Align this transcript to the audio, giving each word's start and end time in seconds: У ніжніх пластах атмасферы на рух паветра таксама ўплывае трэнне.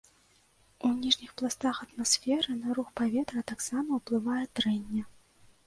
У 0.87 0.89
ніжніх 1.01 1.31
пластах 1.41 1.81
атмасферы 1.85 2.57
на 2.63 2.67
рух 2.79 2.89
паветра 3.03 3.47
таксама 3.55 3.89
ўплывае 4.03 4.43
трэнне. 4.61 5.07